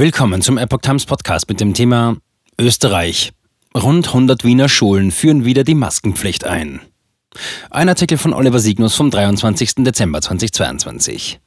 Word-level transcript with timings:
Willkommen 0.00 0.40
zum 0.40 0.56
Epoch 0.56 0.80
Times 0.80 1.04
Podcast 1.04 1.46
mit 1.50 1.60
dem 1.60 1.74
Thema 1.74 2.16
Österreich. 2.58 3.32
Rund 3.76 4.06
100 4.06 4.44
Wiener 4.44 4.70
Schulen 4.70 5.10
führen 5.10 5.44
wieder 5.44 5.62
die 5.62 5.74
Maskenpflicht 5.74 6.46
ein. 6.46 6.80
Ein 7.68 7.90
Artikel 7.90 8.16
von 8.16 8.32
Oliver 8.32 8.60
Signus 8.60 8.94
vom 8.94 9.10
23. 9.10 9.84
Dezember 9.84 10.22
2022. 10.22 11.38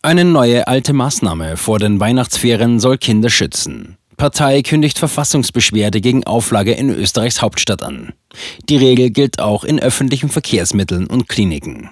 Eine 0.00 0.24
neue 0.24 0.66
alte 0.66 0.94
Maßnahme 0.94 1.58
vor 1.58 1.78
den 1.78 2.00
Weihnachtsferien 2.00 2.80
soll 2.80 2.96
Kinder 2.96 3.28
schützen. 3.28 3.98
Partei 4.16 4.62
kündigt 4.62 4.98
Verfassungsbeschwerde 4.98 6.00
gegen 6.00 6.24
Auflage 6.24 6.72
in 6.72 6.88
Österreichs 6.88 7.42
Hauptstadt 7.42 7.82
an. 7.82 8.14
Die 8.70 8.78
Regel 8.78 9.10
gilt 9.10 9.38
auch 9.38 9.64
in 9.64 9.80
öffentlichen 9.80 10.30
Verkehrsmitteln 10.30 11.08
und 11.08 11.28
Kliniken. 11.28 11.90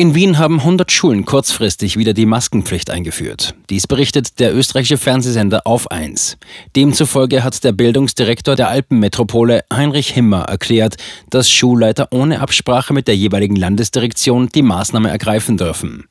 In 0.00 0.14
Wien 0.14 0.38
haben 0.38 0.60
100 0.60 0.90
Schulen 0.90 1.26
kurzfristig 1.26 1.98
wieder 1.98 2.14
die 2.14 2.24
Maskenpflicht 2.24 2.88
eingeführt. 2.88 3.54
Dies 3.68 3.86
berichtet 3.86 4.40
der 4.40 4.56
österreichische 4.56 4.96
Fernsehsender 4.96 5.66
Auf 5.66 5.90
1. 5.90 6.38
Demzufolge 6.74 7.44
hat 7.44 7.62
der 7.64 7.72
Bildungsdirektor 7.72 8.56
der 8.56 8.70
Alpenmetropole 8.70 9.62
Heinrich 9.70 10.08
Himmer 10.08 10.44
erklärt, 10.44 10.96
dass 11.28 11.50
Schulleiter 11.50 12.08
ohne 12.12 12.40
Absprache 12.40 12.94
mit 12.94 13.08
der 13.08 13.16
jeweiligen 13.16 13.56
Landesdirektion 13.56 14.48
die 14.48 14.62
Maßnahme 14.62 15.10
ergreifen 15.10 15.58
dürfen. 15.58 16.04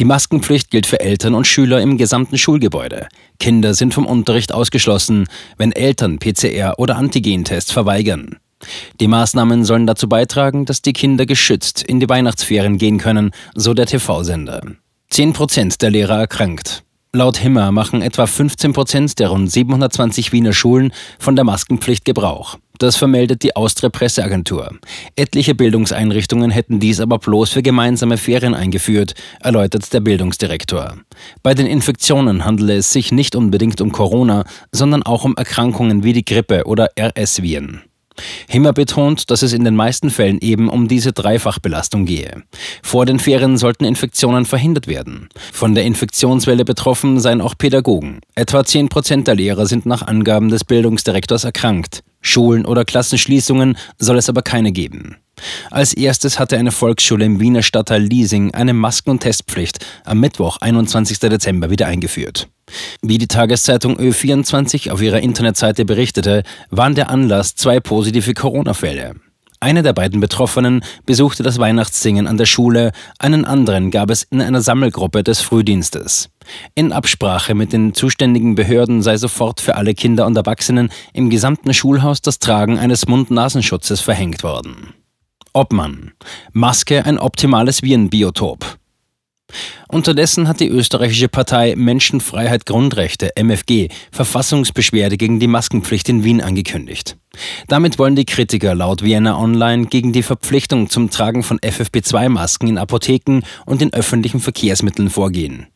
Die 0.00 0.04
Maskenpflicht 0.04 0.72
gilt 0.72 0.86
für 0.86 0.98
Eltern 0.98 1.34
und 1.34 1.46
Schüler 1.46 1.80
im 1.80 1.96
gesamten 1.96 2.38
Schulgebäude. 2.38 3.06
Kinder 3.38 3.72
sind 3.74 3.94
vom 3.94 4.06
Unterricht 4.06 4.52
ausgeschlossen, 4.52 5.28
wenn 5.58 5.70
Eltern 5.70 6.18
PCR- 6.18 6.74
oder 6.78 6.96
Antigentests 6.96 7.70
verweigern. 7.70 8.38
Die 9.00 9.08
Maßnahmen 9.08 9.64
sollen 9.64 9.86
dazu 9.86 10.08
beitragen, 10.08 10.64
dass 10.64 10.82
die 10.82 10.92
Kinder 10.92 11.26
geschützt 11.26 11.82
in 11.82 12.00
die 12.00 12.08
Weihnachtsferien 12.08 12.78
gehen 12.78 12.98
können, 12.98 13.30
so 13.54 13.74
der 13.74 13.86
TV-Sender. 13.86 14.62
10 15.10 15.32
Prozent 15.32 15.80
der 15.82 15.90
Lehrer 15.90 16.18
erkrankt. 16.18 16.82
Laut 17.14 17.38
Himmer 17.38 17.72
machen 17.72 18.02
etwa 18.02 18.26
15 18.26 18.74
Prozent 18.74 19.18
der 19.18 19.28
rund 19.28 19.50
720 19.50 20.30
Wiener 20.30 20.52
Schulen 20.52 20.92
von 21.18 21.36
der 21.36 21.44
Maskenpflicht 21.44 22.04
Gebrauch. 22.04 22.58
Das 22.76 22.96
vermeldet 22.96 23.42
die 23.42 23.56
Austria 23.56 23.88
Presseagentur. 23.88 24.78
Etliche 25.16 25.54
Bildungseinrichtungen 25.54 26.50
hätten 26.50 26.80
dies 26.80 27.00
aber 27.00 27.18
bloß 27.18 27.50
für 27.50 27.62
gemeinsame 27.62 28.18
Ferien 28.18 28.54
eingeführt, 28.54 29.14
erläutert 29.40 29.90
der 29.92 30.00
Bildungsdirektor. 30.00 30.98
Bei 31.42 31.54
den 31.54 31.66
Infektionen 31.66 32.44
handele 32.44 32.76
es 32.76 32.92
sich 32.92 33.10
nicht 33.10 33.34
unbedingt 33.34 33.80
um 33.80 33.90
Corona, 33.90 34.44
sondern 34.70 35.02
auch 35.02 35.24
um 35.24 35.34
Erkrankungen 35.34 36.04
wie 36.04 36.12
die 36.12 36.26
Grippe 36.26 36.66
oder 36.66 36.90
RS-Viren. 37.00 37.87
Himmer 38.48 38.72
betont, 38.72 39.30
dass 39.30 39.42
es 39.42 39.52
in 39.52 39.64
den 39.64 39.76
meisten 39.76 40.10
Fällen 40.10 40.38
eben 40.40 40.68
um 40.68 40.88
diese 40.88 41.12
Dreifachbelastung 41.12 42.04
gehe. 42.04 42.42
Vor 42.82 43.06
den 43.06 43.18
Ferien 43.18 43.56
sollten 43.56 43.84
Infektionen 43.84 44.44
verhindert 44.44 44.86
werden. 44.86 45.28
Von 45.52 45.74
der 45.74 45.84
Infektionswelle 45.84 46.64
betroffen 46.64 47.20
seien 47.20 47.40
auch 47.40 47.56
Pädagogen. 47.56 48.20
Etwa 48.34 48.64
10 48.64 48.88
Prozent 48.88 49.26
der 49.26 49.34
Lehrer 49.34 49.66
sind 49.66 49.86
nach 49.86 50.02
Angaben 50.02 50.48
des 50.48 50.64
Bildungsdirektors 50.64 51.44
erkrankt. 51.44 52.02
Schulen 52.20 52.66
oder 52.66 52.84
Klassenschließungen 52.84 53.76
soll 53.98 54.18
es 54.18 54.28
aber 54.28 54.42
keine 54.42 54.72
geben. 54.72 55.16
Als 55.70 55.92
erstes 55.92 56.38
hatte 56.38 56.56
eine 56.58 56.70
Volksschule 56.70 57.24
im 57.24 57.40
Wiener 57.40 57.62
Stadtteil 57.62 58.02
Liesing 58.02 58.54
eine 58.54 58.74
Masken- 58.74 59.10
und 59.10 59.20
Testpflicht 59.20 59.84
am 60.04 60.20
Mittwoch, 60.20 60.58
21. 60.60 61.18
Dezember, 61.18 61.70
wieder 61.70 61.86
eingeführt. 61.86 62.48
Wie 63.02 63.18
die 63.18 63.28
Tageszeitung 63.28 63.98
Ö24 63.98 64.90
auf 64.90 65.00
ihrer 65.00 65.20
Internetseite 65.20 65.84
berichtete, 65.84 66.42
waren 66.70 66.94
der 66.94 67.10
Anlass 67.10 67.54
zwei 67.54 67.80
positive 67.80 68.34
Corona-Fälle. 68.34 69.14
Eine 69.60 69.82
der 69.82 69.92
beiden 69.92 70.20
Betroffenen 70.20 70.84
besuchte 71.04 71.42
das 71.42 71.58
Weihnachtssingen 71.58 72.28
an 72.28 72.36
der 72.36 72.46
Schule, 72.46 72.92
einen 73.18 73.44
anderen 73.44 73.90
gab 73.90 74.08
es 74.08 74.22
in 74.22 74.40
einer 74.40 74.60
Sammelgruppe 74.60 75.24
des 75.24 75.40
Frühdienstes. 75.40 76.30
In 76.76 76.92
Absprache 76.92 77.56
mit 77.56 77.72
den 77.72 77.92
zuständigen 77.92 78.54
Behörden 78.54 79.02
sei 79.02 79.16
sofort 79.16 79.60
für 79.60 79.74
alle 79.74 79.94
Kinder 79.94 80.26
und 80.26 80.36
Erwachsenen 80.36 80.90
im 81.12 81.28
gesamten 81.28 81.74
Schulhaus 81.74 82.22
das 82.22 82.38
Tragen 82.38 82.78
eines 82.78 83.08
Mund-Nasenschutzes 83.08 84.00
verhängt 84.00 84.44
worden. 84.44 84.94
Obmann. 85.58 86.12
Maske 86.52 87.04
ein 87.04 87.18
optimales 87.18 87.82
Virenbiotop. 87.82 88.78
Unterdessen 89.88 90.46
hat 90.46 90.60
die 90.60 90.68
österreichische 90.68 91.28
Partei 91.28 91.74
Menschenfreiheit 91.76 92.64
Grundrechte 92.64 93.34
MFG 93.34 93.88
Verfassungsbeschwerde 94.12 95.16
gegen 95.16 95.40
die 95.40 95.48
Maskenpflicht 95.48 96.08
in 96.10 96.22
Wien 96.22 96.42
angekündigt. 96.42 97.16
Damit 97.66 97.98
wollen 97.98 98.14
die 98.14 98.24
Kritiker 98.24 98.76
laut 98.76 99.02
Vienna 99.02 99.36
Online 99.36 99.86
gegen 99.86 100.12
die 100.12 100.22
Verpflichtung 100.22 100.90
zum 100.90 101.10
Tragen 101.10 101.42
von 101.42 101.58
FFP2-Masken 101.58 102.68
in 102.68 102.78
Apotheken 102.78 103.40
und 103.66 103.82
in 103.82 103.92
öffentlichen 103.92 104.38
Verkehrsmitteln 104.38 105.10
vorgehen. 105.10 105.66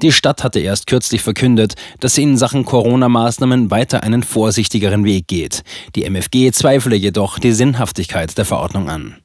Die 0.00 0.12
Stadt 0.12 0.44
hatte 0.44 0.60
erst 0.60 0.86
kürzlich 0.86 1.22
verkündet, 1.22 1.74
dass 2.00 2.14
sie 2.14 2.22
in 2.22 2.36
Sachen 2.36 2.64
Corona-Maßnahmen 2.64 3.70
weiter 3.70 4.02
einen 4.02 4.22
vorsichtigeren 4.22 5.04
Weg 5.04 5.26
geht. 5.26 5.62
Die 5.96 6.04
MFG 6.04 6.52
zweifle 6.52 6.96
jedoch 6.96 7.38
die 7.38 7.52
Sinnhaftigkeit 7.52 8.38
der 8.38 8.44
Verordnung 8.44 8.88
an. 8.88 9.16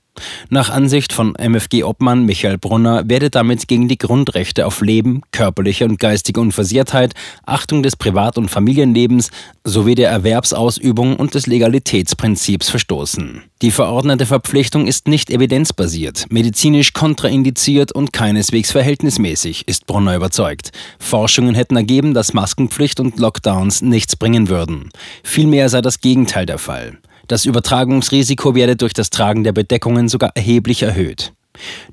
Nach 0.50 0.70
Ansicht 0.70 1.14
von 1.14 1.36
MFG-Obmann 1.36 2.26
Michael 2.26 2.58
Brunner 2.58 3.04
werde 3.08 3.30
damit 3.30 3.68
gegen 3.68 3.88
die 3.88 3.98
Grundrechte 3.98 4.66
auf 4.66 4.82
Leben, 4.82 5.22
körperliche 5.32 5.86
und 5.86 6.00
geistige 6.00 6.42
Unversehrtheit, 6.42 7.14
Achtung 7.46 7.84
des 7.84 7.96
Privat- 7.96 8.38
und 8.38 8.50
Familienlebens 8.50 9.32
sowie 9.64 9.96
der 9.96 10.10
Erwerbsausübung 10.10 11.16
und 11.16 11.34
des 11.34 11.48
Legalitätsprinzips 11.48 12.70
verstoßen. 12.70 13.44
Die 13.62 13.72
verordnete 13.72 14.26
Verpflichtung 14.26 14.88
ist 14.88 15.08
nicht 15.08 15.30
evidenzbasiert, 15.30 16.26
medizinisch 16.30 16.94
kontraindiziert 16.94 17.92
und 17.92 18.12
keineswegs 18.12 18.72
verhältnismäßig, 18.72 19.68
ist 19.68 19.86
Brunner 19.86 20.16
überzeugt. 20.16 20.72
Forschungen 21.00 21.56
hätten 21.56 21.78
ergeben, 21.78 22.14
dass 22.14 22.34
Maskenpflicht 22.34 23.00
und 23.00 23.20
Lockdowns 23.20 23.82
nichts 23.82 24.16
bringen 24.16 24.50
würden. 24.50 24.90
Vielmehr 25.24 25.70
sei 25.70 25.82
das 25.82 26.02
Gegenteil 26.02 26.46
der 26.46 26.58
Fall. 26.58 26.98
Das 27.31 27.46
Übertragungsrisiko 27.46 28.56
werde 28.56 28.75
durch 28.75 28.92
das 28.92 29.09
Tragen 29.09 29.46
der 29.46 29.53
Bedeckungen 29.53 30.09
sogar 30.09 30.31
erheblich 30.36 30.84
erhöht. 30.84 31.31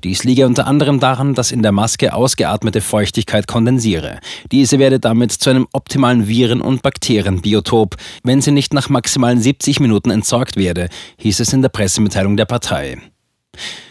Dies 0.03 0.25
liege 0.25 0.45
unter 0.45 0.67
anderem 0.67 0.99
daran, 0.99 1.33
dass 1.33 1.53
in 1.53 1.61
der 1.61 1.71
Maske 1.71 2.13
ausgeatmete 2.13 2.81
Feuchtigkeit 2.81 3.47
kondensiere. 3.47 4.19
Diese 4.51 4.79
werde 4.79 4.99
damit 4.99 5.31
zu 5.31 5.49
einem 5.49 5.65
optimalen 5.71 6.27
Viren- 6.27 6.59
und 6.59 6.81
Bakterienbiotop, 6.81 7.95
wenn 8.21 8.41
sie 8.41 8.51
nicht 8.51 8.73
nach 8.73 8.89
maximalen 8.89 9.39
70 9.39 9.79
Minuten 9.79 10.09
entsorgt 10.09 10.57
werde, 10.57 10.89
hieß 11.19 11.39
es 11.39 11.53
in 11.53 11.61
der 11.61 11.69
Pressemitteilung 11.69 12.35
der 12.35 12.43
Partei. 12.43 12.97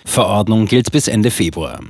Verordnung 0.04 0.66
gilt 0.66 0.92
bis 0.92 1.08
Ende 1.08 1.31
Februar. 1.31 1.81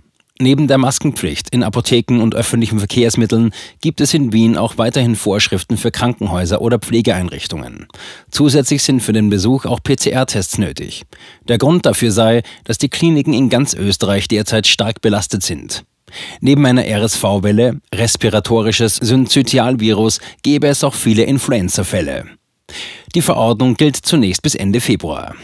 Neben 0.41 0.69
der 0.69 0.79
Maskenpflicht 0.79 1.49
in 1.51 1.65
Apotheken 1.65 2.21
und 2.21 2.37
öffentlichen 2.37 2.79
Verkehrsmitteln 2.79 3.53
gibt 3.81 4.01
es 4.01 4.15
in 4.15 4.33
Wien 4.33 4.57
auch 4.57 4.79
weiterhin 4.79 5.17
Vorschriften 5.17 5.77
für 5.77 5.91
Krankenhäuser 5.91 6.61
oder 6.61 6.79
Pflegeeinrichtungen. 6.79 7.89
Zusätzlich 8.31 8.85
sind 8.85 9.01
für 9.01 9.13
den 9.13 9.31
Besuch 9.31 9.67
auch 9.67 9.83
PCR-Tests 9.83 10.59
nötig. 10.59 11.05
Der 11.49 11.59
Grund 11.59 11.87
dafür 11.87 12.13
sei, 12.13 12.43
dass 12.63 12.79
die 12.79 12.89
Kliniken 12.89 13.35
in 13.35 13.49
ganz 13.49 13.75
Österreich 13.75 14.29
derzeit 14.29 14.69
stark 14.69 15.01
belastet 15.01 15.43
sind. 15.43 15.85
Neben 16.41 16.65
einer 16.67 16.85
RSV-Welle, 16.87 17.81
respiratorisches 17.93 18.97
Synzytialvirus, 18.97 20.21
gäbe 20.43 20.69
es 20.69 20.85
auch 20.85 20.95
viele 20.95 21.25
Influenza-Fälle. 21.25 22.27
Die 23.15 23.23
Verordnung 23.23 23.75
gilt 23.75 23.97
zunächst 23.97 24.43
bis 24.43 24.55
Ende 24.55 24.81
Februar. 24.81 25.35